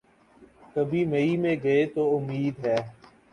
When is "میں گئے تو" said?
1.37-2.01